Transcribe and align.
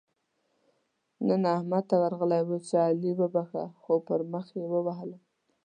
نن 1.27 1.43
احمد 1.57 1.83
ته 1.89 1.95
ورغلی 2.03 2.41
وو؛ 2.43 2.57
چې 2.67 2.75
علي 2.87 3.11
وبښه- 3.19 3.63
خو 3.81 3.93
پر 4.07 4.19
مخ 4.31 4.47
يې 4.57 4.65
ووهلم. 4.71 5.21